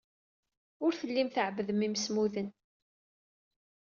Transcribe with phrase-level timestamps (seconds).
[0.85, 2.47] Ur tellim tɛebbdem imsemmuden.